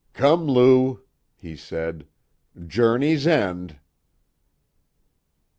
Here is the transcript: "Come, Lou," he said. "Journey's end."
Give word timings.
"Come, 0.13 0.47
Lou," 0.47 1.01
he 1.35 1.55
said. 1.55 2.07
"Journey's 2.67 3.27
end." 3.27 3.77